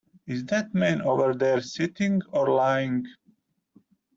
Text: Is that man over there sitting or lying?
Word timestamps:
Is 0.25 0.45
that 0.45 0.73
man 0.73 1.03
over 1.03 1.35
there 1.35 1.61
sitting 1.61 2.23
or 2.31 2.49
lying? 2.51 3.05